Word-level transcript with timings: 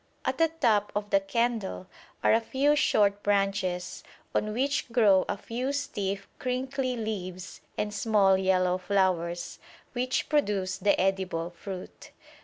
At 0.25 0.39
the 0.39 0.47
top 0.47 0.91
of 0.95 1.11
the 1.11 1.19
candle 1.19 1.85
are 2.23 2.33
a 2.33 2.41
few 2.41 2.75
short 2.75 3.21
branches, 3.21 4.03
on 4.33 4.51
which 4.51 4.91
grow 4.91 5.25
a 5.29 5.37
few 5.37 5.71
stiff 5.71 6.27
crinkly 6.39 6.97
leaves 6.97 7.61
and 7.77 7.93
small 7.93 8.35
yellow 8.35 8.79
flowers, 8.79 9.59
which 9.93 10.27
produce 10.27 10.79
the 10.79 10.99
edible 10.99 11.51
fruit. 11.51 12.09